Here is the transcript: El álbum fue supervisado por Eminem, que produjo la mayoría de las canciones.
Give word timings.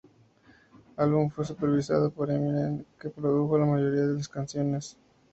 El 0.97 1.05
álbum 1.05 1.29
fue 1.29 1.45
supervisado 1.45 2.09
por 2.09 2.31
Eminem, 2.31 2.83
que 2.99 3.11
produjo 3.11 3.55
la 3.59 3.67
mayoría 3.67 4.07
de 4.07 4.15
las 4.15 4.27
canciones. 4.27 4.97